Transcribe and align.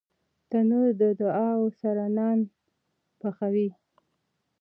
تنور 0.49 0.89
د 1.01 1.03
دعاوو 1.19 1.67
سره 1.81 2.03
نان 2.17 2.39
پخوي 3.19 3.69